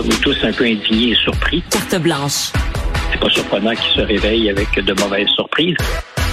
On 0.00 0.02
est 0.02 0.22
tous 0.22 0.44
un 0.44 0.52
peu 0.52 0.64
indignés 0.64 1.10
et 1.10 1.14
surpris. 1.14 1.62
Carte 1.70 2.02
blanche. 2.02 2.52
C'est 3.12 3.20
pas 3.20 3.28
surprenant 3.28 3.72
qu'ils 3.72 3.92
se 3.96 4.00
réveillent 4.00 4.48
avec 4.48 4.74
de 4.74 4.94
mauvaises 4.94 5.28
surprises 5.28 5.76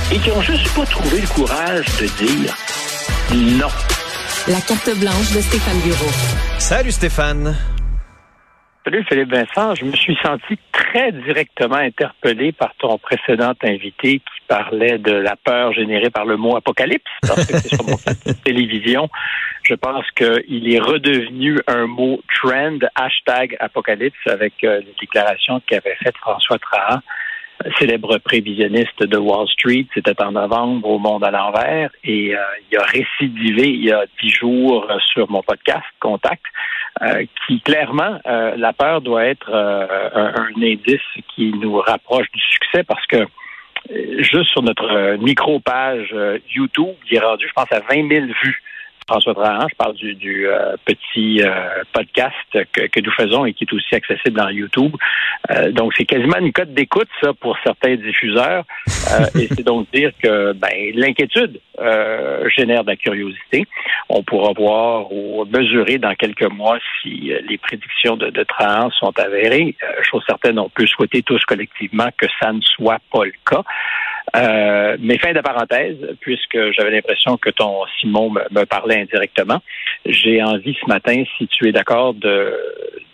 et 0.10 0.18
qui 0.20 0.32
ont 0.32 0.42
juste 0.42 0.74
pas 0.74 0.86
trouvé 0.86 1.20
le 1.20 1.28
courage 1.28 1.86
de 2.00 2.06
dire 2.26 2.56
non. 3.60 3.68
La 4.48 4.62
carte 4.62 4.98
blanche 4.98 5.34
de 5.36 5.42
Stéphane 5.42 5.82
Bureau. 5.82 6.10
Salut 6.60 6.94
Stéphane. 6.94 7.58
Salut 8.86 9.04
Philippe 9.10 9.34
Vincent, 9.34 9.76
je 9.76 9.84
me 9.84 9.92
suis 9.98 10.18
senti 10.24 10.58
très 10.88 11.12
directement 11.12 11.76
interpellé 11.76 12.52
par 12.52 12.74
ton 12.76 12.98
précédent 12.98 13.54
invité 13.64 14.20
qui 14.20 14.42
parlait 14.48 14.98
de 14.98 15.12
la 15.12 15.36
peur 15.36 15.74
générée 15.74 16.10
par 16.10 16.26
le 16.26 16.38
mot 16.38 16.56
apocalypse, 16.56 17.12
parce 17.22 17.46
que 17.46 17.58
c'est 17.58 17.76
sur 17.76 17.86
mon 17.86 17.98
télévision. 18.46 19.10
Je 19.64 19.74
pense 19.74 20.06
qu'il 20.12 20.74
est 20.74 20.80
redevenu 20.80 21.60
un 21.68 21.88
mot 21.88 22.22
trend, 22.36 22.80
hashtag 22.96 23.58
apocalypse, 23.60 24.16
avec 24.26 24.54
euh, 24.64 24.80
les 24.80 24.96
déclarations 25.00 25.62
qu'avait 25.68 25.98
faites 26.02 26.18
François 26.18 26.58
Trahan 26.60 27.00
célèbre 27.80 28.18
prévisionniste 28.20 29.04
de 29.04 29.18
Wall 29.18 29.48
Street. 29.50 29.86
C'était 29.94 30.22
en 30.22 30.32
novembre 30.32 30.88
au 30.88 31.00
Monde 31.00 31.24
à 31.24 31.32
l'envers 31.32 31.90
et 32.04 32.36
euh, 32.36 32.40
il 32.72 32.78
a 32.78 32.84
récidivé 32.84 33.70
il 33.70 33.86
y 33.86 33.92
a 33.92 34.06
dix 34.22 34.30
jours 34.30 34.88
sur 35.14 35.30
mon 35.30 35.42
podcast 35.42 35.86
Contact, 36.00 36.44
euh, 37.02 37.26
qui 37.46 37.62
clairement 37.62 38.20
euh, 38.26 38.56
la 38.58 38.74
peur 38.74 39.02
doit 39.02 39.26
être 39.26 39.54
un, 39.54 39.88
un, 40.14 40.62
indice 40.62 41.02
qui 41.36 41.52
nous 41.54 41.78
rapproche 41.78 42.30
du 42.32 42.40
succès 42.40 42.84
parce 42.84 43.06
que 43.08 43.26
juste 44.20 44.50
sur 44.50 44.64
notre 44.64 45.16
micro 45.18 45.60
page 45.60 46.14
YouTube, 46.54 46.96
il 47.10 47.18
est 47.18 47.20
rendu, 47.20 47.48
je 47.48 47.54
pense, 47.54 47.72
à 47.72 47.80
20 47.80 48.10
000 48.10 48.26
vues. 48.44 48.62
François 49.08 49.34
Trahan, 49.34 49.68
je 49.70 49.76
parle 49.76 49.96
du, 49.96 50.48
euh, 50.48 50.76
petit 50.84 51.42
euh, 51.42 51.84
podcast 51.94 52.36
que, 52.52 52.88
que, 52.88 53.00
nous 53.00 53.12
faisons 53.12 53.46
et 53.46 53.54
qui 53.54 53.64
est 53.64 53.74
aussi 53.74 53.96
accessible 53.96 54.38
dans 54.38 54.50
YouTube. 54.50 54.94
Euh, 55.50 55.72
donc, 55.72 55.94
c'est 55.96 56.04
quasiment 56.04 56.38
une 56.40 56.52
cote 56.52 56.74
d'écoute, 56.74 57.08
ça, 57.24 57.34
pour 57.34 57.58
certains 57.64 57.96
diffuseurs. 57.96 58.66
et 59.36 59.48
c'est 59.48 59.64
donc 59.64 59.90
dire 59.94 60.12
que 60.22 60.52
ben, 60.54 60.70
l'inquiétude 60.94 61.62
génère 62.58 62.84
de 62.84 62.90
la 62.90 62.96
curiosité. 62.98 63.64
On 64.10 64.24
pourra 64.24 64.52
voir 64.54 65.12
ou 65.12 65.46
mesurer 65.46 66.00
dans 66.00 66.14
quelques 66.16 66.50
mois 66.52 66.80
si 67.02 67.32
les 67.48 67.58
prédictions 67.58 68.18
de, 68.18 68.30
de 68.30 68.44
Trahan 68.44 68.90
sont 68.92 69.18
avérées. 69.20 69.76
chose 70.02 70.24
certaine, 70.28 70.60
on 70.60 70.70
peut 70.70 70.88
souhaiter 70.88 71.22
tous 71.22 71.44
collectivement 71.46 72.10
que 72.18 72.26
ça 72.42 72.52
ne 72.52 72.62
soit 72.62 73.00
pas 73.12 73.26
le 73.26 73.34
cas. 73.50 73.64
Euh, 74.38 74.98
mais 75.00 75.18
fin 75.18 75.34
de 75.34 75.42
parenthèse, 75.42 75.98
puisque 76.22 76.58
j'avais 76.76 76.92
l'impression 76.92 77.38
que 77.38 77.50
ton 77.50 77.86
Simon 78.00 78.30
me, 78.30 78.66
parlait 78.66 79.02
indirectement, 79.02 79.62
j'ai 80.06 80.44
envie 80.44 80.78
ce 80.80 80.88
matin, 80.88 81.24
si 81.38 81.48
tu 81.48 81.68
es 81.68 81.72
d'accord, 81.72 82.14
de, 82.14 82.54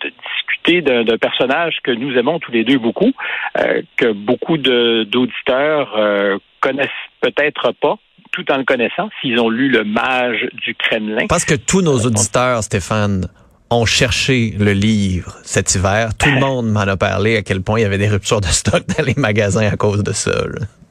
discuter 0.01 0.81
d'un 0.81 1.17
personnage 1.17 1.77
que 1.83 1.91
nous 1.91 2.17
aimons 2.17 2.39
tous 2.39 2.51
les 2.51 2.63
deux 2.63 2.77
beaucoup, 2.77 3.13
euh, 3.57 3.81
que 3.97 4.11
beaucoup 4.11 4.57
d'auditeurs 4.57 5.95
euh, 5.97 6.37
connaissent 6.59 6.89
peut-être 7.21 7.71
pas, 7.81 7.97
tout 8.31 8.51
en 8.51 8.57
le 8.57 8.63
connaissant, 8.63 9.09
s'ils 9.21 9.39
ont 9.39 9.49
lu 9.49 9.69
Le 9.69 9.83
Mage 9.83 10.47
du 10.65 10.75
Kremlin. 10.75 11.27
Parce 11.27 11.45
que 11.45 11.55
tous 11.55 11.81
nos 11.81 11.99
auditeurs, 11.99 12.63
Stéphane, 12.63 13.27
ont 13.69 13.85
cherché 13.85 14.53
le 14.59 14.73
livre 14.73 15.37
cet 15.43 15.75
hiver. 15.75 16.09
Tout 16.17 16.29
le 16.29 16.39
monde 16.39 16.67
m'en 16.69 16.81
a 16.81 16.97
parlé 16.97 17.37
à 17.37 17.41
quel 17.41 17.61
point 17.61 17.79
il 17.79 17.83
y 17.83 17.85
avait 17.85 17.97
des 17.97 18.09
ruptures 18.09 18.41
de 18.41 18.47
stock 18.47 18.83
dans 18.97 19.03
les 19.05 19.15
magasins 19.15 19.67
à 19.71 19.77
cause 19.77 20.03
de 20.03 20.11
ça. 20.11 20.31
Eh 20.31 20.82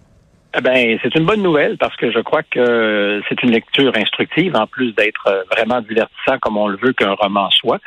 ben, 0.61 0.99
c'est 1.03 1.15
une 1.15 1.25
bonne 1.25 1.43
nouvelle 1.43 1.79
parce 1.79 1.97
que 1.97 2.11
je 2.11 2.19
crois 2.21 2.43
que 2.43 3.23
c'est 3.29 3.43
une 3.43 3.53
lecture 3.53 3.93
instructive 3.97 4.55
en 4.55 4.67
plus 4.67 4.93
d'être 4.93 5.27
euh, 5.27 5.43
vraiment 5.51 5.81
divertissant 5.81 6.39
comme 6.41 6.59
on 6.59 6.69
le 6.69 6.77
veut 6.77 6.93
qu'un 6.93 7.13
roman 7.13 7.51
soit. 7.51 7.81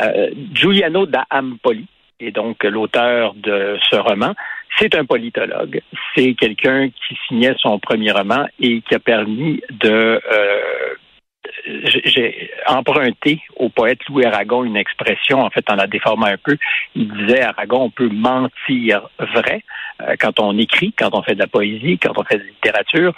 Euh, 0.00 0.30
Giuliano 0.52 1.06
da 1.06 1.24
Ampoli 1.30 1.86
est 2.20 2.30
donc 2.30 2.62
l'auteur 2.62 3.34
de 3.34 3.76
ce 3.90 3.96
roman. 3.96 4.34
C'est 4.78 4.94
un 4.94 5.04
politologue. 5.04 5.82
C'est 6.14 6.34
quelqu'un 6.34 6.88
qui 6.88 7.18
signait 7.26 7.54
son 7.58 7.78
premier 7.78 8.12
roman 8.12 8.46
et 8.60 8.80
qui 8.82 8.94
a 8.94 8.98
permis 9.00 9.60
de 9.70 9.90
euh, 9.90 10.94
j'ai 11.66 12.50
emprunté 12.66 13.40
au 13.56 13.68
poète 13.68 13.98
Louis 14.08 14.24
Aragon 14.24 14.64
une 14.64 14.76
expression, 14.76 15.40
en 15.40 15.50
fait, 15.50 15.68
en 15.70 15.74
la 15.74 15.86
déformant 15.86 16.26
un 16.26 16.36
peu. 16.36 16.56
Il 16.94 17.08
disait, 17.08 17.42
Aragon, 17.42 17.82
on 17.82 17.90
peut 17.90 18.08
mentir 18.08 19.08
vrai 19.18 19.64
euh, 20.00 20.14
quand 20.18 20.38
on 20.40 20.56
écrit, 20.58 20.92
quand 20.96 21.10
on 21.12 21.22
fait 21.22 21.34
de 21.34 21.40
la 21.40 21.46
poésie, 21.46 21.98
quand 21.98 22.12
on 22.16 22.24
fait 22.24 22.36
de 22.36 22.42
la 22.42 22.48
littérature. 22.48 23.12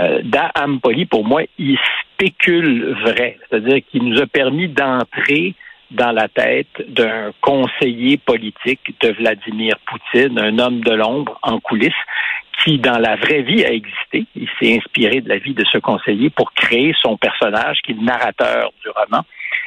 Euh, 0.00 0.20
da 0.24 0.50
Ampoli, 0.58 1.06
pour 1.06 1.24
moi, 1.24 1.42
il 1.58 1.78
spécule 2.12 2.94
vrai. 3.04 3.38
C'est-à-dire 3.48 3.80
qu'il 3.90 4.04
nous 4.04 4.20
a 4.20 4.26
permis 4.26 4.68
d'entrer 4.68 5.54
dans 5.90 6.12
la 6.12 6.28
tête 6.28 6.68
d'un 6.88 7.32
conseiller 7.40 8.16
politique 8.16 8.94
de 9.00 9.12
Vladimir 9.12 9.76
Poutine, 9.86 10.38
un 10.38 10.58
homme 10.58 10.80
de 10.80 10.92
l'ombre 10.92 11.38
en 11.42 11.60
coulisses, 11.60 11.92
qui, 12.64 12.78
dans 12.78 12.98
la 12.98 13.16
vraie 13.16 13.42
vie, 13.42 13.64
a 13.64 13.72
existé. 13.72 14.26
Il 14.34 14.48
s'est 14.58 14.76
inspiré 14.76 15.20
de 15.20 15.28
la 15.28 15.38
vie 15.38 15.54
de 15.54 15.64
ce 15.70 15.78
conseiller 15.78 16.30
pour 16.30 16.52
créer 16.52 16.94
son 17.00 17.16
personnage, 17.16 17.78
qui 17.84 17.92
est 17.92 17.96
le 17.96 18.04
narrateur 18.04 18.72
du 18.82 18.90
roman. 18.90 19.24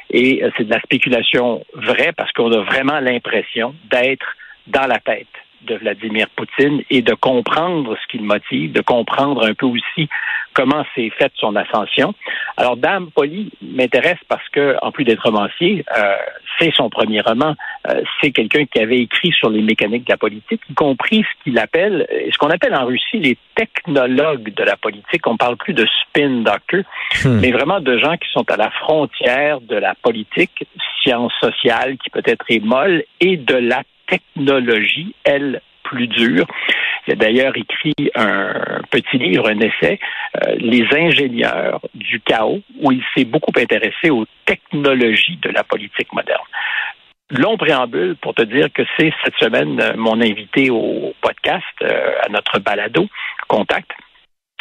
Et 0.09 0.43
euh, 0.43 0.49
c'est 0.57 0.63
de 0.65 0.73
la 0.73 0.81
spéculation 0.81 1.63
vraie 1.73 2.11
parce 2.17 2.31
qu'on 2.31 2.51
a 2.51 2.63
vraiment 2.63 2.99
l'impression 2.99 3.75
d'être 3.91 4.25
dans 4.67 4.87
la 4.87 4.99
tête 4.99 5.27
de 5.61 5.75
Vladimir 5.75 6.27
Poutine 6.35 6.81
et 6.89 7.01
de 7.01 7.13
comprendre 7.13 7.95
ce 8.01 8.07
qu'il 8.11 8.23
motive, 8.23 8.71
de 8.71 8.81
comprendre 8.81 9.45
un 9.45 9.53
peu 9.53 9.65
aussi 9.65 10.09
comment 10.53 10.83
s'est 10.95 11.11
faite 11.17 11.31
son 11.35 11.55
ascension. 11.55 12.13
Alors, 12.57 12.75
Dame 12.75 13.09
Poli 13.11 13.51
m'intéresse 13.61 14.17
parce 14.27 14.47
que, 14.49 14.75
en 14.81 14.91
plus 14.91 15.05
d'être 15.05 15.23
romancier, 15.23 15.85
euh, 15.97 16.15
c'est 16.57 16.73
son 16.73 16.89
premier 16.89 17.21
roman. 17.21 17.55
Euh, 17.87 18.01
c'est 18.19 18.31
quelqu'un 18.31 18.65
qui 18.65 18.79
avait 18.79 18.97
écrit 18.97 19.31
sur 19.31 19.49
les 19.49 19.61
mécaniques 19.61 20.05
de 20.05 20.11
la 20.11 20.17
politique, 20.17 20.61
y 20.69 20.73
compris 20.73 21.23
ce 21.23 21.43
qu'il 21.43 21.57
appelle, 21.59 22.07
ce 22.31 22.37
qu'on 22.37 22.49
appelle 22.49 22.75
en 22.75 22.85
Russie 22.85 23.19
les 23.19 23.37
technologues 23.55 24.53
de 24.53 24.63
la 24.63 24.75
politique. 24.75 25.25
On 25.27 25.37
parle 25.37 25.57
plus 25.57 25.73
de 25.73 25.85
spin 26.01 26.41
doctor, 26.41 26.81
hmm. 27.23 27.39
mais 27.39 27.51
vraiment 27.51 27.79
de 27.79 27.97
gens 27.97 28.17
qui 28.17 28.29
sont 28.31 28.49
à 28.51 28.57
la 28.57 28.69
frontière 28.71 29.61
de 29.61 29.75
la 29.75 29.95
politique, 29.95 30.67
science 31.01 31.33
sociale 31.39 31.97
qui 31.97 32.09
peut-être 32.09 32.45
est 32.49 32.63
molle, 32.63 33.03
et 33.21 33.37
de 33.37 33.55
la 33.55 33.83
technologie, 34.09 35.15
elle, 35.23 35.61
plus 35.83 36.07
dure. 36.07 36.45
Il 37.07 37.13
a 37.13 37.15
d'ailleurs 37.15 37.57
écrit 37.57 37.95
un 38.15 38.81
petit 38.91 39.17
livre, 39.17 39.49
un 39.49 39.59
essai, 39.59 39.99
euh, 40.35 40.55
Les 40.59 40.85
ingénieurs 40.91 41.81
du 41.95 42.19
chaos, 42.19 42.61
où 42.81 42.91
il 42.91 43.03
s'est 43.15 43.25
beaucoup 43.25 43.51
intéressé 43.57 44.09
aux 44.11 44.25
technologies 44.45 45.39
de 45.41 45.49
la 45.49 45.63
politique 45.63 46.13
moderne. 46.13 46.45
Long 47.31 47.57
préambule 47.57 48.15
pour 48.21 48.33
te 48.33 48.43
dire 48.43 48.67
que 48.73 48.83
c'est 48.97 49.13
cette 49.23 49.35
semaine 49.39 49.79
euh, 49.81 49.93
mon 49.95 50.21
invité 50.21 50.69
au 50.69 51.13
podcast, 51.21 51.65
euh, 51.81 52.13
à 52.25 52.29
notre 52.29 52.59
balado, 52.59 53.07
Contact. 53.47 53.91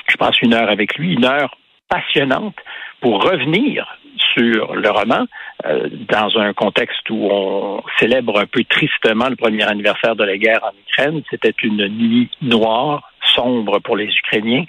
Je 0.08 0.16
passe 0.16 0.40
une 0.40 0.54
heure 0.54 0.70
avec 0.70 0.96
lui, 0.96 1.14
une 1.14 1.24
heure 1.24 1.56
passionnante 1.88 2.56
pour 3.00 3.22
revenir 3.22 3.98
le 4.42 4.90
roman 4.90 5.26
euh, 5.66 5.88
dans 6.08 6.38
un 6.38 6.52
contexte 6.52 7.08
où 7.10 7.28
on 7.30 7.82
célèbre 7.98 8.38
un 8.38 8.46
peu 8.46 8.62
tristement 8.64 9.28
le 9.28 9.36
premier 9.36 9.64
anniversaire 9.64 10.14
de 10.14 10.24
la 10.24 10.36
guerre 10.36 10.60
en 10.62 10.72
Ukraine. 10.88 11.22
C'était 11.30 11.54
une 11.62 11.86
nuit 11.88 12.30
noire, 12.42 13.10
sombre 13.34 13.80
pour 13.80 13.96
les 13.96 14.06
Ukrainiens. 14.06 14.64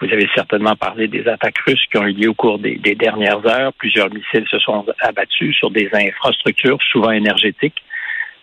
Vous 0.00 0.12
avez 0.12 0.28
certainement 0.34 0.76
parlé 0.76 1.08
des 1.08 1.26
attaques 1.28 1.58
russes 1.66 1.86
qui 1.90 1.96
ont 1.96 2.06
eu 2.06 2.12
lieu 2.12 2.28
au 2.28 2.34
cours 2.34 2.58
des, 2.58 2.76
dernières 2.76 3.44
heures. 3.46 3.72
Plusieurs 3.74 4.10
missiles 4.12 4.46
se 4.50 4.58
sont 4.58 4.84
abattus 5.00 5.56
sur 5.56 5.70
des 5.70 5.88
infrastructures, 5.92 6.78
souvent 6.92 7.10
énergétiques. 7.10 7.82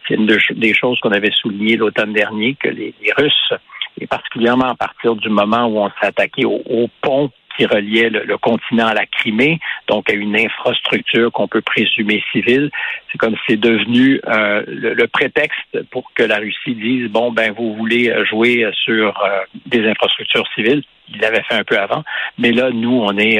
C'est 0.07 0.15
une 0.15 0.25
des 0.25 0.73
choses 0.73 0.99
qu'on 1.01 1.11
avait 1.11 1.31
soulignées 1.31 1.77
l'automne 1.77 2.13
dernier, 2.13 2.55
que 2.55 2.67
les, 2.67 2.93
Russes, 3.15 3.53
et 3.99 4.07
particulièrement 4.07 4.69
à 4.69 4.75
partir 4.75 5.15
du 5.15 5.29
moment 5.29 5.67
où 5.67 5.77
on 5.77 5.89
s'est 5.89 6.07
attaqué 6.07 6.45
au, 6.45 6.61
au 6.67 6.89
pont 7.01 7.29
qui 7.61 7.67
reliait 7.67 8.09
le, 8.09 8.37
continent 8.37 8.87
à 8.87 8.95
la 8.95 9.05
Crimée, 9.05 9.59
donc 9.87 10.09
à 10.09 10.13
une 10.13 10.35
infrastructure 10.35 11.31
qu'on 11.31 11.47
peut 11.47 11.61
présumer 11.61 12.23
civile. 12.31 12.71
C'est 13.11 13.19
comme 13.19 13.35
c'est 13.47 13.59
devenu 13.59 14.19
euh, 14.27 14.63
le, 14.67 15.07
prétexte 15.07 15.83
pour 15.91 16.11
que 16.15 16.23
la 16.23 16.37
Russie 16.37 16.73
dise 16.73 17.09
bon 17.09 17.31
ben 17.31 17.53
vous 17.55 17.75
voulez 17.75 18.11
jouer 18.27 18.67
sur 18.83 19.23
des 19.67 19.87
infrastructures 19.87 20.47
civiles. 20.55 20.83
Il 21.13 21.19
l'avait 21.19 21.43
fait 21.43 21.55
un 21.55 21.63
peu 21.63 21.77
avant, 21.77 22.03
mais 22.39 22.51
là 22.51 22.71
nous 22.71 22.99
on 22.99 23.15
est 23.17 23.39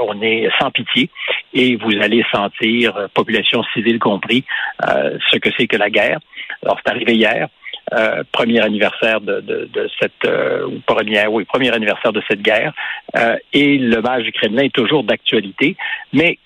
on 0.00 0.22
est 0.22 0.48
sans 0.58 0.70
pitié 0.70 1.10
et 1.52 1.76
vous 1.76 1.92
allez 2.00 2.24
sentir 2.32 3.08
population 3.12 3.62
civile 3.74 3.98
compris 3.98 4.44
ce 4.80 5.36
que 5.36 5.50
c'est 5.58 5.66
que 5.66 5.76
la 5.76 5.90
guerre. 5.90 6.20
Alors 6.62 6.78
c'est 6.82 6.90
arrivé 6.90 7.14
hier. 7.14 7.48
Euh, 7.92 8.22
premier 8.30 8.60
anniversaire 8.60 9.20
de, 9.20 9.40
de, 9.40 9.68
de 9.72 9.90
cette 9.98 10.24
euh, 10.24 10.68
premier, 10.86 11.26
oui, 11.26 11.44
premier 11.44 11.72
anniversaire 11.72 12.12
de 12.12 12.22
cette 12.28 12.40
guerre. 12.40 12.72
Euh, 13.16 13.36
et 13.52 13.78
le 13.78 14.22
du 14.22 14.32
Kremlin 14.32 14.64
est 14.64 14.74
toujours 14.74 15.02
d'actualité. 15.02 15.76
Mais 16.12 16.38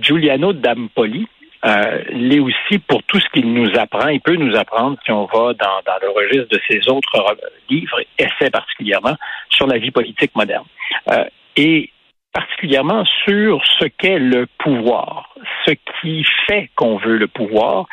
Giuliano 0.00 0.52
Dampoli, 0.52 1.28
euh, 1.64 2.02
l'est 2.10 2.40
aussi 2.40 2.78
pour 2.78 3.02
tout 3.04 3.20
ce 3.20 3.28
qu'il 3.28 3.52
nous 3.52 3.70
apprend. 3.78 4.08
Il 4.08 4.20
peut 4.20 4.34
nous 4.34 4.56
apprendre, 4.56 4.98
si 5.04 5.12
on 5.12 5.26
va 5.26 5.52
dans, 5.54 5.80
dans 5.86 5.98
le 6.02 6.10
registre 6.10 6.48
de 6.48 6.60
ses 6.68 6.88
autres 6.88 7.36
livres, 7.68 8.00
essais 8.18 8.50
particulièrement, 8.50 9.16
sur 9.50 9.66
la 9.66 9.78
vie 9.78 9.90
politique 9.90 10.34
moderne. 10.34 10.64
Euh, 11.12 11.24
et 11.56 11.90
particulièrement 12.32 13.04
sur 13.24 13.62
ce 13.78 13.86
qu'est 13.86 14.18
le 14.18 14.46
pouvoir, 14.58 15.34
ce 15.66 15.72
qui 16.00 16.24
fait 16.46 16.70
qu'on 16.76 16.96
veut 16.96 17.16
le 17.16 17.28
pouvoir, 17.28 17.86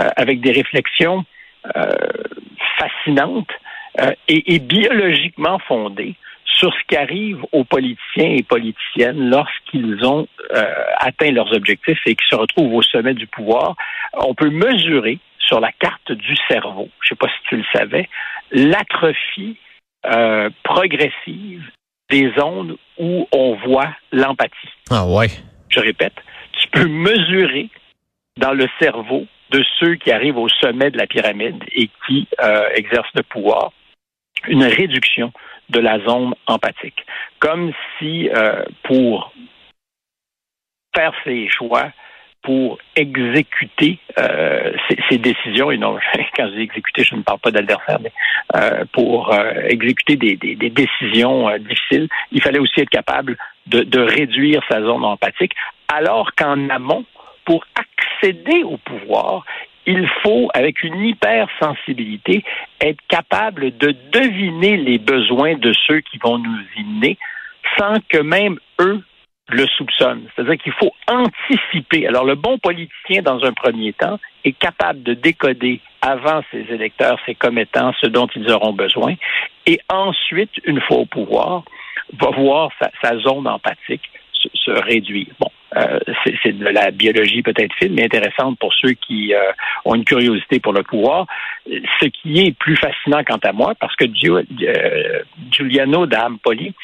euh, 0.00 0.08
avec 0.16 0.40
des 0.40 0.52
réflexions 0.52 1.24
fascinante 2.78 3.48
euh, 4.00 4.12
et, 4.28 4.58
biologiquement 4.58 5.58
fondée 5.60 6.14
sur 6.44 6.72
ce 6.72 6.78
qui 6.88 6.96
arrive 6.96 7.38
aux 7.52 7.64
politiciens 7.64 8.30
et 8.30 8.42
politiciennes 8.42 9.30
lorsqu'ils 9.30 10.04
ont 10.04 10.26
euh, 10.54 10.64
atteint 10.98 11.30
leurs 11.30 11.52
objectifs 11.52 12.00
et 12.06 12.14
qui 12.14 12.26
se 12.28 12.34
retrouvent 12.34 12.74
au 12.74 12.82
sommet 12.82 13.14
du 13.14 13.26
pouvoir. 13.26 13.76
On 14.14 14.34
peut 14.34 14.50
mesurer 14.50 15.18
sur 15.38 15.60
la 15.60 15.72
carte 15.72 16.12
du 16.12 16.36
cerveau, 16.48 16.88
je 17.00 17.06
ne 17.06 17.08
sais 17.10 17.14
pas 17.16 17.28
si 17.28 17.48
tu 17.48 17.56
le 17.56 17.64
savais, 17.72 18.08
l'atrophie 18.50 19.56
progressive 20.62 21.62
des 22.10 22.30
zones 22.38 22.76
où 22.98 23.26
on 23.32 23.54
voit 23.66 23.94
l'empathie. 24.12 24.68
Ah 24.90 25.06
ouais. 25.06 25.28
Je 25.68 25.80
répète, 25.80 26.14
tu 26.52 26.68
peux 26.68 26.86
mesurer 26.86 27.70
dans 28.36 28.52
le 28.52 28.68
cerveau 28.78 29.26
de 29.54 29.64
ceux 29.78 29.94
qui 29.94 30.10
arrivent 30.10 30.38
au 30.38 30.48
sommet 30.48 30.90
de 30.90 30.98
la 30.98 31.06
pyramide 31.06 31.62
et 31.72 31.88
qui 32.06 32.26
euh, 32.42 32.68
exercent 32.74 33.14
le 33.14 33.22
pouvoir, 33.22 33.72
une 34.48 34.64
réduction 34.64 35.32
de 35.68 35.78
la 35.78 36.00
zone 36.00 36.34
empathique. 36.46 37.06
Comme 37.38 37.72
si 37.98 38.28
euh, 38.30 38.64
pour 38.82 39.32
faire 40.94 41.12
ses 41.24 41.48
choix, 41.48 41.92
pour 42.42 42.78
exécuter 42.96 43.98
euh, 44.18 44.72
ces, 45.08 45.18
décisions, 45.18 45.70
et 45.70 45.78
non, 45.78 45.98
quand 46.36 46.48
je 46.48 46.56
dis 46.56 46.62
exécuter, 46.62 47.04
je 47.04 47.14
ne 47.14 47.22
parle 47.22 47.38
pas 47.38 47.52
d'adversaire, 47.52 47.98
mais 48.00 48.12
pour 48.92 49.34
exécuter 49.68 50.16
des, 50.16 50.70
décisions 50.70 51.56
difficiles, 51.58 52.08
il 52.32 52.42
fallait 52.42 52.58
aussi 52.58 52.80
être 52.80 52.90
capable 52.90 53.38
de, 53.66 53.82
de 53.82 54.00
réduire 54.00 54.62
sa 54.68 54.82
zone 54.82 55.04
empathique, 55.04 55.54
alors 55.88 56.34
qu'en 56.34 56.68
amont, 56.68 57.04
pour 57.44 57.64
accéder 58.24 58.62
au 58.64 58.76
pouvoir, 58.78 59.44
il 59.86 60.08
faut, 60.22 60.48
avec 60.54 60.82
une 60.82 61.04
hypersensibilité, 61.04 62.42
être 62.80 63.00
capable 63.08 63.76
de 63.76 63.94
deviner 64.12 64.76
les 64.76 64.98
besoins 64.98 65.56
de 65.56 65.72
ceux 65.86 66.00
qui 66.00 66.18
vont 66.18 66.38
nous 66.38 66.64
inner 66.76 67.18
sans 67.78 67.96
que 68.08 68.18
même 68.18 68.58
eux 68.80 69.02
le 69.48 69.66
soupçonnent. 69.66 70.26
C'est-à-dire 70.34 70.56
qu'il 70.56 70.72
faut 70.72 70.92
anticiper. 71.06 72.06
Alors, 72.06 72.24
le 72.24 72.34
bon 72.34 72.56
politicien, 72.58 73.20
dans 73.22 73.44
un 73.44 73.52
premier 73.52 73.92
temps, 73.92 74.18
est 74.44 74.58
capable 74.58 75.02
de 75.02 75.12
décoder 75.12 75.80
avant 76.00 76.42
ses 76.50 76.64
électeurs, 76.72 77.18
ses 77.26 77.34
commettants, 77.34 77.92
ce 78.00 78.06
dont 78.06 78.28
ils 78.34 78.50
auront 78.50 78.72
besoin, 78.72 79.14
et 79.66 79.80
ensuite, 79.90 80.52
une 80.64 80.80
fois 80.80 80.98
au 80.98 81.06
pouvoir, 81.06 81.62
va 82.18 82.30
voir 82.30 82.70
sa, 83.02 83.18
zone 83.18 83.46
empathique 83.46 84.08
se, 84.32 84.48
se 84.54 84.70
réduire. 84.70 85.28
Bon, 85.38 85.50
euh, 85.76 85.98
c'est 86.42 86.56
de 86.56 86.68
la 86.68 86.90
biologie 86.90 87.42
peut-être 87.42 87.74
fine, 87.74 87.94
mais 87.94 88.04
intéressante 88.04 88.58
pour 88.58 88.72
ceux 88.74 88.92
qui 88.92 89.34
euh, 89.34 89.38
ont 89.84 89.94
une 89.94 90.04
curiosité 90.04 90.60
pour 90.60 90.72
le 90.72 90.82
pouvoir. 90.82 91.26
Ce 91.66 92.06
qui 92.06 92.40
est 92.40 92.56
plus 92.56 92.76
fascinant 92.76 93.22
quant 93.24 93.40
à 93.42 93.52
moi, 93.52 93.74
parce 93.80 93.94
que 93.96 94.04
euh, 94.04 95.22
Giuliano 95.50 96.06
d'Ampoli, 96.06 96.74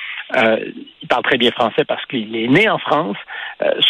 il 1.03 1.09
parle 1.09 1.23
très 1.23 1.39
bien 1.39 1.51
français 1.51 1.85
parce 1.85 2.05
qu'il 2.07 2.35
est 2.37 2.49
né 2.49 2.69
en 2.69 2.79
France. 2.79 3.17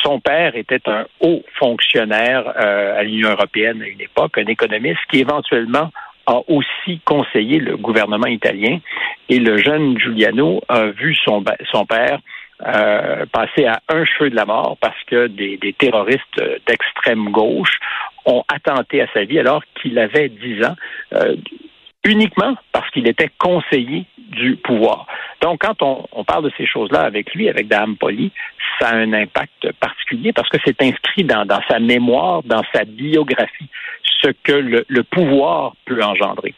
son 0.03 0.21
père 0.21 0.57
était 0.57 0.81
un 0.87 1.05
haut 1.21 1.43
fonctionnaire 1.59 2.49
à 2.57 3.03
l'Union 3.03 3.31
européenne 3.31 3.83
à 3.83 3.87
une 3.87 4.01
époque, 4.01 4.39
un 4.39 4.47
économiste 4.47 5.01
qui 5.11 5.21
éventuellement 5.21 5.91
a 6.27 6.41
aussi 6.49 7.01
conseillé 7.05 7.59
le 7.59 7.77
gouvernement 7.77 8.27
italien. 8.27 8.79
Et 9.29 9.39
le 9.39 9.59
jeune 9.59 9.99
Giuliano 9.99 10.63
a 10.69 10.87
vu 10.87 11.15
son, 11.15 11.45
son 11.71 11.85
père 11.85 12.21
euh, 12.67 13.27
passé 13.33 13.67
à 13.67 13.81
un 13.89 14.05
cheveu 14.05 14.31
de 14.31 14.37
la 14.37 14.45
mort 14.45 14.77
parce 14.81 15.03
que 15.07 15.27
des, 15.29 15.59
terroristes 15.79 16.43
d'extrême 16.67 17.31
gauche 17.31 17.79
ont 18.27 18.45
attenté 18.53 19.01
à 19.01 19.07
sa 19.13 19.25
vie 19.25 19.39
alors 19.39 19.63
qu'il 19.81 19.99
avait 19.99 20.29
10 20.29 20.65
ans. 20.65 20.77
Euh, 21.15 21.37
uniquement 22.05 22.55
parce 22.73 22.89
qu'il 22.91 23.07
était 23.09 23.31
conseiller 23.39 24.07
du 24.17 24.57
pouvoir. 24.57 25.07
Donc, 25.43 25.61
quand 25.61 25.83
on, 25.83 26.25
parle 26.25 26.45
de 26.45 26.53
ces 26.57 26.67
choses-là 26.67 27.01
avec 27.01 27.35
lui, 27.35 27.49
avec 27.49 27.69
Dame 27.69 27.97
Poli, 27.97 28.33
ça 28.79 28.89
a 28.89 28.97
un 28.97 29.13
impact 29.13 29.73
particulier 29.81 30.33
parce 30.33 30.49
que 30.49 30.57
c'est 30.65 30.81
inscrit 30.83 31.25
dans, 31.25 31.45
sa 31.69 31.79
mémoire, 31.79 32.43
dans 32.45 32.63
sa 32.75 32.85
biographie, 32.85 33.69
ce 34.23 34.29
que 34.43 34.53
le 34.53 35.03
pouvoir 35.03 35.75
peut 35.85 36.03
engendrer. 36.03 36.55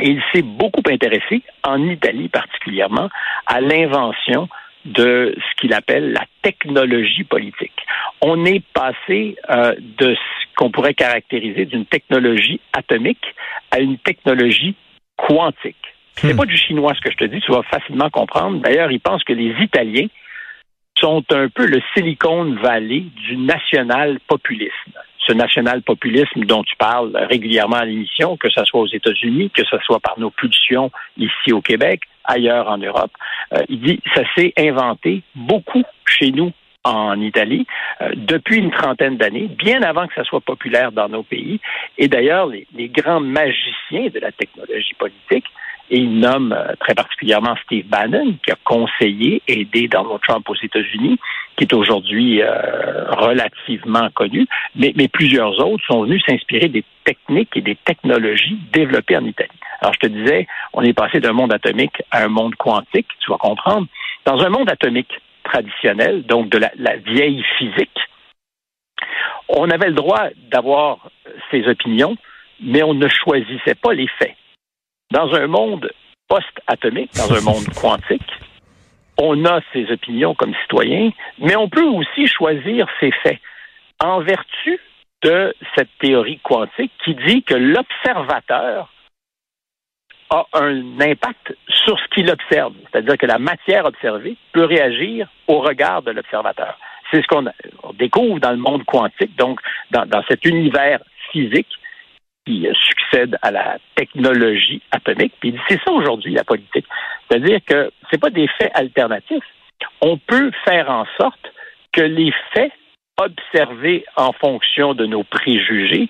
Et 0.00 0.10
il 0.10 0.22
s'est 0.32 0.42
beaucoup 0.42 0.82
intéressé, 0.88 1.42
en 1.62 1.82
Italie 1.88 2.28
particulièrement, 2.28 3.08
à 3.46 3.60
l'invention 3.60 4.48
de 4.84 5.34
ce 5.36 5.60
qu'il 5.60 5.72
appelle 5.74 6.12
la 6.12 6.24
technologie 6.42 7.24
politique. 7.24 7.86
On 8.22 8.44
est 8.44 8.64
passé 8.72 9.36
euh, 9.50 9.74
de 9.78 10.14
ce 10.14 10.46
qu'on 10.56 10.70
pourrait 10.70 10.94
caractériser 10.94 11.66
d'une 11.66 11.86
technologie 11.86 12.60
atomique 12.72 13.34
à 13.70 13.80
une 13.80 13.98
technologie 13.98 14.74
quantique. 15.16 15.76
C'est 16.16 16.34
hmm. 16.34 16.36
pas 16.36 16.46
du 16.46 16.56
chinois 16.56 16.94
ce 16.94 17.00
que 17.00 17.10
je 17.10 17.16
te 17.16 17.24
dis, 17.24 17.40
tu 17.40 17.52
vas 17.52 17.62
facilement 17.62 18.10
comprendre. 18.10 18.60
D'ailleurs, 18.60 18.90
ils 18.90 19.00
pensent 19.00 19.24
que 19.24 19.32
les 19.32 19.54
Italiens 19.62 20.08
sont 20.98 21.24
un 21.30 21.48
peu 21.48 21.66
le 21.66 21.80
Silicon 21.94 22.56
Valley 22.62 23.04
du 23.26 23.36
national 23.36 24.18
populisme 24.26 24.92
ce 25.30 25.34
national-populisme 25.34 26.44
dont 26.44 26.62
tu 26.64 26.74
parles 26.76 27.12
régulièrement 27.14 27.76
à 27.76 27.84
l'émission, 27.84 28.36
que 28.36 28.50
ce 28.50 28.64
soit 28.64 28.80
aux 28.80 28.88
États-Unis, 28.88 29.50
que 29.50 29.64
ce 29.64 29.78
soit 29.84 30.00
par 30.00 30.18
nos 30.18 30.30
pulsions 30.30 30.90
ici 31.16 31.52
au 31.52 31.60
Québec, 31.60 32.02
ailleurs 32.24 32.68
en 32.68 32.78
Europe. 32.78 33.12
Euh, 33.54 33.62
il 33.68 33.80
dit 33.80 34.00
ça 34.14 34.22
s'est 34.34 34.52
inventé 34.58 35.22
beaucoup 35.34 35.84
chez 36.04 36.32
nous 36.32 36.52
en 36.82 37.20
Italie 37.20 37.66
euh, 38.00 38.12
depuis 38.16 38.56
une 38.56 38.70
trentaine 38.70 39.16
d'années, 39.16 39.48
bien 39.48 39.82
avant 39.82 40.06
que 40.08 40.14
ça 40.14 40.24
soit 40.24 40.40
populaire 40.40 40.90
dans 40.90 41.08
nos 41.08 41.22
pays. 41.22 41.60
Et 41.98 42.08
d'ailleurs, 42.08 42.46
les, 42.46 42.66
les 42.74 42.88
grands 42.88 43.20
magiciens 43.20 44.08
de 44.12 44.18
la 44.18 44.32
technologie 44.32 44.94
politique 44.98 45.44
et 45.90 45.98
il 45.98 46.20
nomme 46.20 46.52
euh, 46.52 46.74
très 46.78 46.94
particulièrement 46.94 47.56
Steve 47.64 47.86
Bannon, 47.86 48.36
qui 48.44 48.52
a 48.52 48.56
conseillé, 48.64 49.42
aidé 49.48 49.88
Donald 49.88 50.20
Trump 50.26 50.48
aux 50.48 50.54
États-Unis, 50.54 51.18
qui 51.56 51.64
est 51.64 51.72
aujourd'hui 51.74 52.40
euh, 52.42 53.10
relativement 53.10 54.08
connu, 54.10 54.46
mais, 54.76 54.92
mais 54.96 55.08
plusieurs 55.08 55.58
autres 55.58 55.84
sont 55.86 56.04
venus 56.04 56.22
s'inspirer 56.26 56.68
des 56.68 56.84
techniques 57.04 57.56
et 57.56 57.60
des 57.60 57.76
technologies 57.76 58.58
développées 58.72 59.16
en 59.16 59.24
Italie. 59.24 59.50
Alors, 59.80 59.94
je 59.94 59.98
te 59.98 60.06
disais, 60.06 60.46
on 60.72 60.82
est 60.82 60.92
passé 60.92 61.20
d'un 61.20 61.32
monde 61.32 61.52
atomique 61.52 62.02
à 62.10 62.24
un 62.24 62.28
monde 62.28 62.54
quantique, 62.54 63.08
tu 63.18 63.30
vas 63.30 63.38
comprendre. 63.38 63.86
Dans 64.24 64.38
un 64.38 64.48
monde 64.48 64.70
atomique 64.70 65.20
traditionnel, 65.42 66.22
donc 66.22 66.50
de 66.50 66.58
la, 66.58 66.70
la 66.76 66.96
vieille 66.96 67.42
physique, 67.58 67.98
on 69.48 69.68
avait 69.70 69.88
le 69.88 69.94
droit 69.94 70.28
d'avoir 70.52 71.10
ses 71.50 71.66
opinions, 71.66 72.16
mais 72.62 72.82
on 72.82 72.94
ne 72.94 73.08
choisissait 73.08 73.74
pas 73.74 73.92
les 73.92 74.06
faits. 74.18 74.36
Dans 75.10 75.34
un 75.34 75.48
monde 75.48 75.90
post-atomique, 76.28 77.10
dans 77.14 77.32
un 77.32 77.40
monde 77.40 77.66
quantique, 77.80 78.30
on 79.18 79.44
a 79.44 79.60
ses 79.72 79.90
opinions 79.90 80.34
comme 80.34 80.54
citoyen, 80.62 81.10
mais 81.38 81.56
on 81.56 81.68
peut 81.68 81.84
aussi 81.84 82.26
choisir 82.26 82.86
ses 83.00 83.10
faits. 83.22 83.40
En 84.02 84.20
vertu 84.20 84.78
de 85.22 85.54
cette 85.74 85.90
théorie 85.98 86.38
quantique 86.42 86.92
qui 87.04 87.14
dit 87.14 87.42
que 87.42 87.54
l'observateur 87.54 88.88
a 90.30 90.46
un 90.54 91.00
impact 91.00 91.56
sur 91.68 91.98
ce 91.98 92.08
qu'il 92.14 92.30
observe, 92.30 92.72
c'est-à-dire 92.90 93.18
que 93.18 93.26
la 93.26 93.38
matière 93.38 93.84
observée 93.84 94.36
peut 94.52 94.64
réagir 94.64 95.28
au 95.48 95.58
regard 95.58 96.02
de 96.02 96.12
l'observateur. 96.12 96.78
C'est 97.10 97.20
ce 97.20 97.26
qu'on 97.26 97.44
découvre 97.94 98.38
dans 98.38 98.52
le 98.52 98.56
monde 98.56 98.84
quantique, 98.84 99.36
donc 99.36 99.60
dans 99.90 100.22
cet 100.28 100.44
univers 100.46 101.00
physique 101.32 101.79
qui 102.46 102.66
succède 102.74 103.36
à 103.42 103.50
la 103.50 103.78
technologie 103.94 104.82
atomique. 104.90 105.34
Puis 105.40 105.54
c'est 105.68 105.80
ça 105.84 105.92
aujourd'hui 105.92 106.32
la 106.32 106.44
politique. 106.44 106.86
C'est-à-dire 107.28 107.60
que 107.66 107.90
c'est 108.10 108.20
pas 108.20 108.30
des 108.30 108.48
faits 108.58 108.72
alternatifs, 108.74 109.44
on 110.00 110.16
peut 110.18 110.50
faire 110.64 110.90
en 110.90 111.06
sorte 111.18 111.52
que 111.92 112.00
les 112.00 112.32
faits 112.54 112.72
observés 113.18 114.04
en 114.16 114.32
fonction 114.32 114.94
de 114.94 115.06
nos 115.06 115.24
préjugés 115.24 116.08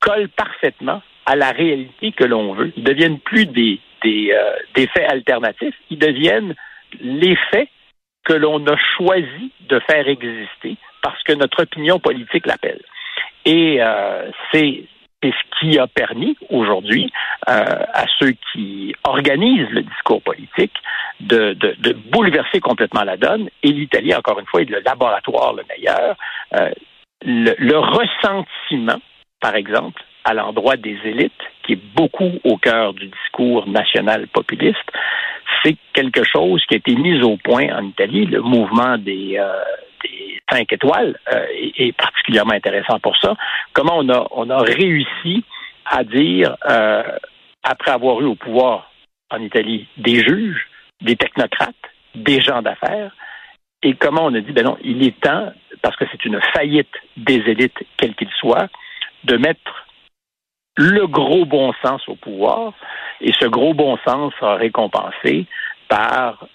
collent 0.00 0.28
parfaitement 0.30 1.02
à 1.26 1.36
la 1.36 1.52
réalité 1.52 2.12
que 2.12 2.24
l'on 2.24 2.54
veut. 2.54 2.72
Ils 2.76 2.84
deviennent 2.84 3.20
plus 3.20 3.46
des, 3.46 3.80
des, 4.02 4.32
euh, 4.32 4.56
des 4.74 4.86
faits 4.88 5.10
alternatifs, 5.10 5.74
ils 5.90 5.98
deviennent 5.98 6.54
les 7.00 7.36
faits 7.50 7.68
que 8.24 8.32
l'on 8.32 8.66
a 8.66 8.76
choisi 8.96 9.52
de 9.68 9.80
faire 9.80 10.08
exister 10.08 10.76
parce 11.02 11.22
que 11.22 11.32
notre 11.32 11.62
opinion 11.62 11.98
politique 11.98 12.46
l'appelle. 12.46 12.80
Et 13.44 13.78
euh, 13.80 14.30
c'est 14.52 14.84
ce 15.22 15.58
qui 15.58 15.78
a 15.78 15.86
permis 15.86 16.36
aujourd'hui 16.50 17.10
euh, 17.48 17.64
à 17.92 18.04
ceux 18.18 18.34
qui 18.52 18.94
organisent 19.04 19.70
le 19.70 19.82
discours 19.82 20.22
politique 20.22 20.74
de, 21.20 21.54
de, 21.54 21.74
de, 21.78 21.92
bouleverser 21.92 22.60
complètement 22.60 23.02
la 23.02 23.16
donne. 23.16 23.48
Et 23.62 23.72
l'Italie, 23.72 24.14
encore 24.14 24.38
une 24.38 24.46
fois, 24.46 24.62
est 24.62 24.70
le 24.70 24.80
laboratoire 24.80 25.54
le 25.54 25.64
meilleur. 25.68 26.16
Euh, 26.54 26.70
le, 27.24 27.54
le 27.58 27.78
ressentiment, 27.78 29.00
par 29.40 29.56
exemple, 29.56 30.02
à 30.24 30.34
l'endroit 30.34 30.76
des 30.76 30.96
élites, 31.04 31.32
qui 31.64 31.72
est 31.72 31.82
beaucoup 31.96 32.32
au 32.44 32.56
cœur 32.56 32.94
du 32.94 33.08
discours 33.08 33.68
national 33.68 34.28
populiste, 34.28 34.78
c'est 35.64 35.76
quelque 35.92 36.22
chose 36.24 36.64
qui 36.66 36.74
a 36.74 36.78
été 36.78 36.94
mis 36.94 37.20
au 37.22 37.36
point 37.36 37.66
en 37.76 37.84
Italie. 37.86 38.26
Le 38.26 38.40
mouvement 38.42 38.96
des, 38.98 39.36
euh, 39.38 39.52
cinq 40.50 40.72
étoiles 40.72 41.18
euh, 41.32 41.46
est, 41.52 41.88
est, 41.88 41.92
particulièrement 41.92 42.54
intéressant 42.54 42.98
pour 43.00 43.16
ça. 43.18 43.34
Comment 43.72 43.98
on 43.98 44.08
a, 44.08 44.26
on 44.32 44.50
a 44.50 44.58
réussi 44.58 45.44
à 45.84 46.04
dire, 46.04 46.56
euh, 46.68 47.02
après 47.62 47.90
avoir 47.90 48.20
eu 48.20 48.24
au 48.24 48.34
pouvoir 48.34 48.90
en 49.30 49.40
Italie 49.40 49.88
des 49.96 50.20
juges, 50.20 50.66
des 51.00 51.16
technocrates, 51.16 51.74
des 52.14 52.40
gens 52.40 52.62
d'affaires, 52.62 53.14
et 53.82 53.94
comment 53.94 54.24
on 54.24 54.34
a 54.34 54.40
dit, 54.40 54.52
ben 54.52 54.64
non, 54.64 54.76
il 54.82 55.06
est 55.06 55.20
temps, 55.20 55.52
parce 55.82 55.96
que 55.96 56.04
c'est 56.10 56.24
une 56.24 56.40
faillite 56.54 56.92
des 57.16 57.36
élites, 57.46 57.78
quelles 57.96 58.14
qu'ils 58.14 58.32
soient, 58.38 58.68
de 59.24 59.36
mettre 59.36 59.86
le 60.76 61.06
gros 61.06 61.44
bon 61.44 61.72
sens 61.82 62.02
au 62.08 62.16
pouvoir, 62.16 62.72
et 63.20 63.32
ce 63.32 63.46
gros 63.46 63.74
bon 63.74 63.96
sens 64.06 64.32
sera 64.38 64.56
récompensé 64.56 65.46
par 65.88 66.46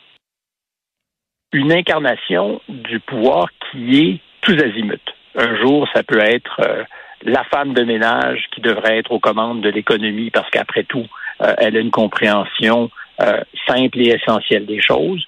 une 1.53 1.71
incarnation 1.71 2.59
du 2.67 2.99
pouvoir 2.99 3.47
qui 3.71 3.99
est 3.99 4.19
tous 4.41 4.59
azimuts. 4.59 4.97
Un 5.35 5.55
jour, 5.55 5.87
ça 5.93 6.03
peut 6.03 6.19
être 6.19 6.59
euh, 6.59 6.83
la 7.23 7.43
femme 7.45 7.73
de 7.73 7.83
ménage 7.83 8.45
qui 8.51 8.59
devrait 8.59 8.97
être 8.97 9.11
aux 9.11 9.19
commandes 9.19 9.61
de 9.61 9.69
l'économie 9.69 10.31
parce 10.31 10.49
qu'après 10.49 10.83
tout, 10.83 11.05
euh, 11.41 11.53
elle 11.59 11.77
a 11.77 11.79
une 11.79 11.91
compréhension 11.91 12.89
euh, 13.21 13.39
simple 13.67 14.01
et 14.01 14.09
essentielle 14.09 14.65
des 14.65 14.81
choses. 14.81 15.25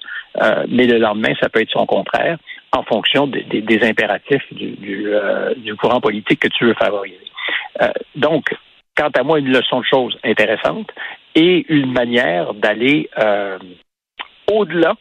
mais 0.68 0.86
le 0.86 0.98
lendemain, 0.98 1.32
ça 1.40 1.48
peut 1.48 1.62
être 1.62 1.70
son 1.70 1.86
contraire 1.86 2.36
en 2.72 2.82
fonction 2.82 3.26
des, 3.26 3.42
des, 3.42 3.82
impératifs 3.88 4.46
du, 4.52 4.72
du, 4.72 5.08
du, 5.56 5.74
courant 5.76 6.00
politique 6.00 6.40
que 6.40 6.48
tu 6.48 6.66
veux 6.66 6.74
favoriser. 6.74 7.30
donc, 8.16 8.54
quant 8.94 9.12
à 9.16 9.22
moi, 9.22 9.38
une 9.38 9.50
leçon 9.50 9.80
de 9.80 9.86
choses 9.86 10.18
intéressante 10.24 10.90
et 11.34 11.64
une 11.70 11.92
manière 11.92 12.52
d'aller 12.52 13.08
au-delà 14.52 14.94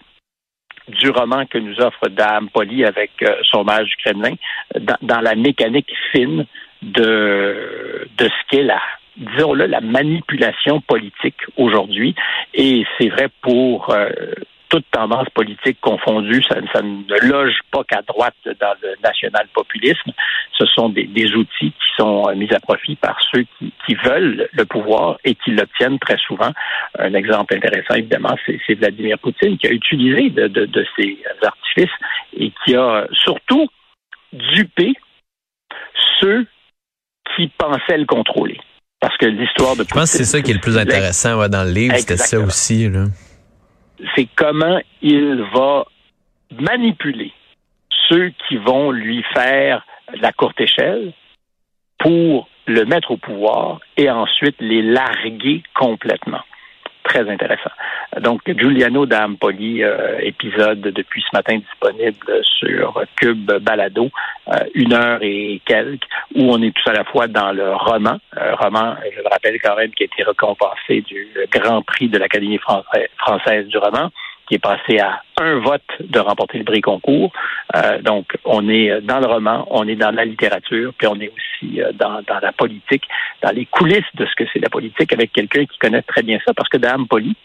du 0.88 1.10
roman 1.10 1.46
que 1.46 1.58
nous 1.58 1.80
offre 1.80 2.10
Dame 2.10 2.50
Poli 2.50 2.86
avec 2.86 3.12
euh, 3.24 3.36
son 3.44 3.64
mage 3.64 3.88
du 3.88 3.96
Kremlin, 3.98 4.36
dans, 4.80 4.98
dans, 5.02 5.22
la 5.22 5.36
mécanique 5.36 5.92
fine 6.12 6.46
de, 6.82 8.08
de 8.18 8.26
ce 8.26 8.50
qu'est 8.50 8.64
la, 8.64 8.82
disons-le, 9.18 9.66
la 9.66 9.82
manipulation 9.82 10.82
politique 10.82 11.40
aujourd'hui. 11.58 12.16
Et 12.54 12.86
c'est 12.98 13.10
vrai 13.10 13.30
pour 13.42 13.90
euh, 13.92 14.10
toute 14.70 14.86
tendance 14.92 15.30
politique 15.30 15.80
confondue, 15.82 16.42
ça, 16.44 16.56
ça 16.74 16.82
ne 16.82 17.28
loge 17.28 17.60
pas 17.72 17.84
qu'à 17.84 18.02
droite 18.02 18.36
dans 18.46 18.76
le 18.82 18.96
national-populisme. 19.04 20.12
Ce 20.58 20.66
sont 20.66 20.90
des, 20.90 21.06
des, 21.06 21.34
outils 21.34 21.72
qui 21.72 21.90
sont 21.98 22.28
euh, 22.28 22.36
mis 22.36 22.52
à 22.54 22.60
profit 22.60 22.96
par 22.96 23.18
ceux 23.32 23.46
qui, 23.58 23.74
qui 23.86 23.96
veulent 23.96 24.48
le 24.52 24.66
pouvoir 24.66 25.18
et 25.24 25.36
qui 25.36 25.52
l'obtiennent 25.52 26.00
très 26.00 26.18
souvent. 26.18 26.52
Un 26.98 27.14
exemple 27.14 27.56
intéressant, 27.56 27.96
évidemment, 27.96 28.36
c'est 28.46 28.76
Vladimir 28.76 29.20
Poutine 29.20 29.58
qui 29.58 29.68
a 29.68 29.72
utilisé 29.72 30.30
de, 30.30 30.48
de, 30.48 30.66
de 30.66 30.86
ces 30.98 31.18
artifices 31.44 31.96
et 32.38 32.52
qui 32.64 32.76
a 32.76 33.08
surtout 33.12 33.68
dupé 34.34 34.94
ceux 36.20 36.46
qui 37.36 37.52
pensaient 37.58 37.98
le 37.98 38.06
contrôler. 38.06 38.60
Parce 39.00 39.18
que 39.18 39.26
l'histoire 39.26 39.76
de 39.76 39.84
Poutine... 39.84 39.96
Je 39.96 40.00
pense 40.00 40.12
que 40.12 40.18
c'est 40.18 40.26
ça 40.26 40.42
qui 40.42 40.52
est 40.52 40.56
le 40.56 40.60
plus 40.60 40.78
intéressant 40.78 41.40
ouais, 41.40 41.50
dans 41.50 41.64
le 41.64 41.72
livre, 41.72 41.96
c'était 41.98 42.18
ça 42.18 42.40
aussi. 42.40 42.90
Là 42.90 43.06
c'est 44.16 44.28
comment 44.36 44.80
il 45.02 45.42
va 45.54 45.86
manipuler 46.60 47.34
ceux 48.10 48.32
qui 48.48 48.58
vont 48.58 48.92
lui 48.92 49.24
faire 49.34 49.86
la 50.22 50.32
courte 50.32 50.60
échelle 50.62 51.14
pour 51.98 52.48
le 52.68 52.86
mettre 52.86 53.12
au 53.12 53.18
pouvoir 53.18 53.80
et 53.98 54.10
ensuite 54.10 54.56
les 54.60 54.82
larguer 54.82 55.64
complètement. 55.74 56.42
Très 57.06 57.30
intéressant. 57.30 57.70
Donc, 58.20 58.42
Giuliano 58.48 59.06
d'Ampoli, 59.06 59.84
euh, 59.84 60.18
épisode 60.22 60.82
depuis 60.82 61.22
ce 61.22 61.36
matin 61.38 61.58
disponible 61.58 62.42
sur 62.44 63.04
Cube 63.16 63.52
Balado, 63.62 64.10
euh, 64.48 64.60
une 64.74 64.94
heure 64.94 65.20
et 65.22 65.62
quelques, 65.66 66.04
où 66.34 66.52
on 66.52 66.62
est 66.64 66.72
tout 66.72 66.90
à 66.90 66.94
la 66.94 67.04
fois 67.04 67.28
dans 67.28 67.52
le 67.52 67.74
roman, 67.74 68.18
euh, 68.38 68.56
roman, 68.56 68.96
je 69.16 69.22
le 69.22 69.28
rappelle 69.30 69.60
quand 69.62 69.76
même, 69.76 69.92
qui 69.92 70.04
a 70.04 70.06
été 70.06 70.24
récompensé 70.24 71.02
du 71.02 71.28
Grand 71.52 71.84
Prix 71.84 72.10
de 72.10 72.18
l'Académie 72.18 72.60
française 73.18 73.68
du 73.68 73.78
roman, 73.78 74.10
qui 74.48 74.56
est 74.56 74.60
passé 74.60 75.00
à 75.00 75.22
un 75.40 75.60
vote 75.60 75.82
de 76.00 76.20
remporter 76.20 76.58
le 76.58 76.64
prix 76.64 76.82
concours. 76.82 77.32
Euh, 77.76 78.02
donc, 78.02 78.38
on 78.46 78.70
est 78.70 79.02
dans 79.02 79.20
le 79.20 79.28
roman, 79.28 79.68
on 79.70 79.88
est 79.88 79.96
dans 79.96 80.12
la 80.12 80.26
littérature, 80.26 80.94
puis 80.98 81.08
on 81.08 81.20
est 81.20 81.32
aussi 81.36 81.82
euh, 81.82 81.92
dans, 81.94 82.22
la 82.42 82.52
politique, 82.52 83.04
dans 83.42 83.52
les 83.52 83.66
coulisses 83.66 84.04
de 84.16 84.26
ce 84.26 84.36
que 84.36 84.44
c'est 84.54 84.60
la 84.60 84.70
politique, 84.70 85.12
avec 85.14 85.32
quelqu'un 85.32 85.66
qui 85.66 85.78
connaît 85.80 86.04
très 86.04 86.22
bien 86.22 86.40
ça, 86.46 86.54
parce 86.54 86.70
que 86.70 86.78
Dame 86.78 87.08
Poli 87.08 87.36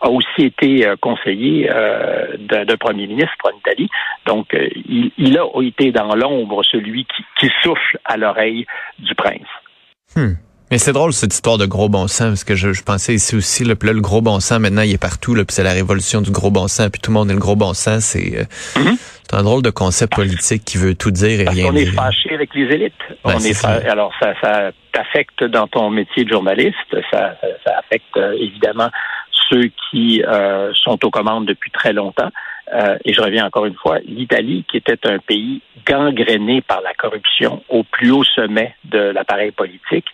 a 0.00 0.10
aussi 0.10 0.42
été 0.42 0.86
euh, 0.86 0.96
conseiller 1.00 1.70
euh, 1.70 2.36
d'un 2.38 2.76
premier 2.76 3.06
ministre 3.06 3.32
en 3.44 3.56
Italie. 3.56 3.88
Donc, 4.26 4.52
euh, 4.54 4.68
il, 4.86 5.38
a 5.38 5.46
été 5.62 5.92
dans 5.92 6.14
l'ombre 6.14 6.62
celui 6.64 7.04
qui, 7.04 7.24
qui, 7.38 7.50
souffle 7.62 7.98
à 8.04 8.16
l'oreille 8.16 8.66
du 8.98 9.14
prince. 9.14 9.48
Hmm. 10.14 10.34
Mais 10.70 10.78
c'est 10.78 10.92
drôle 10.92 11.12
cette 11.12 11.34
histoire 11.34 11.58
de 11.58 11.66
gros 11.66 11.88
bon 11.88 12.08
sens 12.08 12.28
parce 12.28 12.44
que 12.44 12.54
je, 12.54 12.72
je 12.72 12.82
pensais 12.82 13.14
ici 13.14 13.36
aussi 13.36 13.64
là, 13.64 13.76
puis 13.76 13.86
là 13.88 13.92
le 13.92 14.00
gros 14.00 14.22
bon 14.22 14.40
sens 14.40 14.58
maintenant 14.58 14.82
il 14.82 14.92
est 14.92 14.98
partout 15.00 15.34
là, 15.34 15.44
puis 15.44 15.54
c'est 15.54 15.62
la 15.62 15.72
révolution 15.72 16.20
du 16.22 16.30
gros 16.30 16.50
bon 16.50 16.68
sens 16.68 16.88
puis 16.88 17.00
tout 17.00 17.10
le 17.10 17.14
monde 17.14 17.30
est 17.30 17.34
le 17.34 17.38
gros 17.38 17.54
bon 17.56 17.74
sens 17.74 18.04
c'est 18.04 18.38
euh, 18.38 18.44
mm 18.80 18.86
-hmm. 18.86 18.96
c'est 19.22 19.34
un 19.34 19.42
drôle 19.42 19.62
de 19.62 19.70
concept 19.70 20.14
politique 20.14 20.64
qui 20.64 20.78
veut 20.78 20.94
tout 20.94 21.10
dire 21.10 21.40
et 21.40 21.44
Parce 21.44 21.56
rien 21.56 21.68
on 21.68 21.72
dire. 21.72 21.88
On 21.88 21.92
est 21.92 21.96
fâché 21.96 22.34
avec 22.34 22.54
les 22.54 22.66
élites. 22.74 23.04
Ben, 23.24 23.34
on 23.36 23.40
est, 23.40 23.64
alors 23.94 24.12
ça 24.20 24.34
ça 24.42 24.70
t'affecte 24.92 25.44
dans 25.44 25.68
ton 25.68 25.90
métier 25.90 26.24
de 26.24 26.30
journaliste, 26.30 26.90
ça 27.10 27.22
ça, 27.40 27.46
ça 27.64 27.72
affecte 27.80 28.16
euh, 28.16 28.46
évidemment 28.48 28.90
ceux 29.50 29.70
qui 29.90 30.22
euh, 30.22 30.72
sont 30.84 30.98
aux 31.04 31.10
commandes 31.10 31.46
depuis 31.46 31.70
très 31.70 31.92
longtemps. 31.92 32.30
Euh, 32.74 32.98
et 33.04 33.12
je 33.12 33.20
reviens 33.20 33.46
encore 33.46 33.66
une 33.66 33.74
fois, 33.74 33.98
l'Italie, 34.00 34.64
qui 34.68 34.78
était 34.78 35.06
un 35.06 35.18
pays 35.18 35.62
gangréné 35.86 36.60
par 36.60 36.80
la 36.80 36.92
corruption 36.94 37.62
au 37.68 37.84
plus 37.84 38.10
haut 38.10 38.24
sommet 38.24 38.74
de 38.84 38.98
l'appareil 38.98 39.52
politique, 39.52 40.06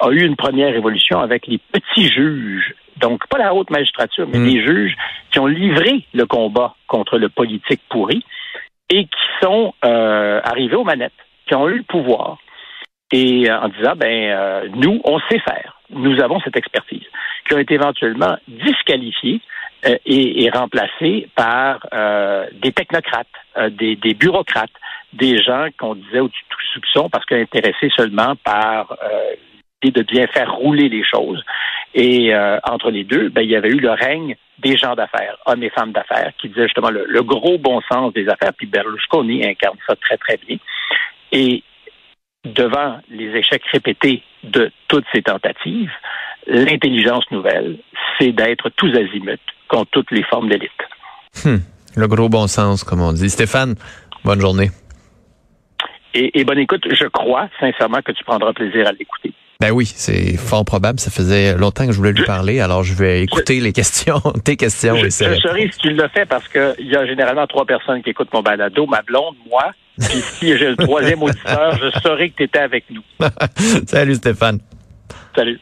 a 0.00 0.10
eu 0.10 0.24
une 0.24 0.36
première 0.36 0.74
évolution 0.74 1.20
avec 1.20 1.46
les 1.46 1.58
petits 1.58 2.08
juges, 2.08 2.74
donc 2.96 3.26
pas 3.28 3.38
la 3.38 3.54
haute 3.54 3.70
magistrature, 3.70 4.26
mais 4.26 4.38
mm. 4.38 4.46
les 4.46 4.66
juges 4.66 4.96
qui 5.30 5.38
ont 5.38 5.46
livré 5.46 6.04
le 6.12 6.26
combat 6.26 6.74
contre 6.88 7.18
le 7.18 7.28
politique 7.28 7.82
pourri 7.88 8.24
et 8.90 9.04
qui 9.04 9.20
sont 9.40 9.74
euh, 9.84 10.40
arrivés 10.42 10.76
aux 10.76 10.84
manettes, 10.84 11.12
qui 11.46 11.54
ont 11.54 11.68
eu 11.68 11.76
le 11.78 11.84
pouvoir, 11.84 12.38
et 13.12 13.48
euh, 13.48 13.60
en 13.60 13.68
disant, 13.68 13.94
ben, 13.96 14.70
nous, 14.74 15.00
on 15.04 15.20
sait 15.30 15.38
faire, 15.38 15.80
nous 15.90 16.20
avons 16.20 16.40
cette 16.40 16.56
expertise, 16.56 17.06
qui 17.46 17.54
ont 17.54 17.58
été 17.58 17.74
éventuellement 17.74 18.36
disqualifiés 18.48 19.40
euh, 19.86 19.96
et, 20.06 20.44
et, 20.44 20.50
remplacés 20.50 21.28
par 21.36 21.86
euh, 21.92 22.46
des 22.52 22.72
technocrates, 22.72 23.28
euh, 23.56 23.70
des, 23.70 23.94
des, 23.94 24.14
bureaucrates, 24.14 24.72
des 25.12 25.40
gens 25.40 25.68
qu'on 25.78 25.94
disait 25.94 26.18
au-dessus 26.18 26.42
de 26.42 26.54
tout 26.54 26.60
soupçon 26.74 27.08
parce 27.08 27.24
qu'intéressés 27.26 27.90
seulement 27.96 28.34
par 28.44 28.96
l'idée 29.82 30.02
de 30.02 30.06
bien 30.06 30.26
faire 30.26 30.52
rouler 30.52 30.88
les 30.88 31.04
choses. 31.04 31.42
Et 31.94 32.34
entre 32.64 32.90
les 32.90 33.04
deux, 33.04 33.30
ben, 33.30 33.42
il 33.42 33.50
y 33.50 33.56
avait 33.56 33.70
eu 33.70 33.80
le 33.80 33.90
règne 33.90 34.36
des 34.58 34.76
gens 34.76 34.94
d'affaires, 34.94 35.38
hommes 35.46 35.62
et 35.62 35.70
femmes 35.70 35.92
d'affaires, 35.92 36.32
qui 36.38 36.48
disaient 36.48 36.64
justement 36.64 36.90
le, 36.90 37.06
le, 37.08 37.22
gros 37.22 37.56
bon 37.56 37.80
sens 37.90 38.12
des 38.12 38.28
affaires, 38.28 38.52
puis 38.54 38.66
Berlusconi 38.66 39.46
incarne 39.46 39.78
ça 39.86 39.94
très, 39.96 40.18
très 40.18 40.36
bien. 40.46 40.58
Et 41.32 41.62
devant 42.44 42.98
les 43.08 43.36
échecs 43.36 43.64
répétés 43.72 44.22
de 44.42 44.70
toutes 44.88 45.06
ces 45.12 45.22
tentatives, 45.22 45.92
l'intelligence 46.48 47.24
nouvelle, 47.30 47.78
c'est 48.18 48.32
d'être 48.32 48.70
tous 48.70 48.90
azimuts 48.94 49.38
contre 49.68 49.90
toutes 49.90 50.10
les 50.10 50.22
formes 50.24 50.48
d'élite. 50.48 50.70
Hum, 51.44 51.60
le 51.96 52.08
gros 52.08 52.28
bon 52.28 52.46
sens, 52.46 52.84
comme 52.84 53.00
on 53.00 53.12
dit. 53.12 53.30
Stéphane, 53.30 53.74
bonne 54.24 54.40
journée. 54.40 54.70
Et, 56.14 56.40
et 56.40 56.44
bonne 56.44 56.58
écoute, 56.58 56.86
je 56.90 57.06
crois 57.06 57.48
sincèrement 57.60 58.00
que 58.02 58.12
tu 58.12 58.24
prendras 58.24 58.52
plaisir 58.52 58.86
à 58.86 58.92
l'écouter. 58.92 59.32
Ben 59.60 59.72
oui, 59.72 59.86
c'est 59.86 60.36
fort 60.36 60.64
probable. 60.64 61.00
Ça 61.00 61.10
faisait 61.10 61.56
longtemps 61.56 61.84
que 61.84 61.92
je 61.92 61.98
voulais 61.98 62.12
lui 62.12 62.24
parler, 62.24 62.60
alors 62.60 62.84
je 62.84 62.94
vais 62.94 63.22
écouter 63.22 63.58
les 63.58 63.72
questions, 63.72 64.20
tes 64.44 64.56
questions. 64.56 64.94
Je, 64.96 65.06
je 65.06 65.70
si 65.72 65.78
tu 65.78 65.90
le 65.90 66.08
fais 66.08 66.24
parce 66.26 66.48
qu'il 66.48 66.86
y 66.86 66.96
a 66.96 67.04
généralement 67.06 67.46
trois 67.48 67.64
personnes 67.64 68.02
qui 68.02 68.10
écoutent 68.10 68.32
mon 68.32 68.42
balado, 68.42 68.86
ma 68.86 69.02
blonde, 69.02 69.34
moi, 69.50 69.72
puis 69.98 70.20
si 70.20 70.56
j'ai 70.56 70.70
le 70.70 70.76
troisième 70.76 71.22
auditeur, 71.24 71.76
je 71.76 71.90
saurai 72.00 72.30
que 72.30 72.36
tu 72.36 72.42
étais 72.44 72.60
avec 72.60 72.84
nous. 72.88 73.02
Salut 73.86 74.14
Stéphane. 74.14 74.60
Salut. 75.34 75.58